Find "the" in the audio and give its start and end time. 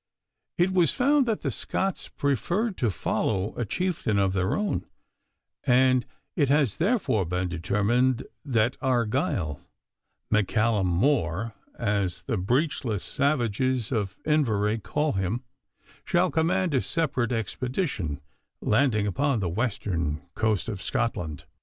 1.41-1.51, 12.23-12.37, 19.39-19.49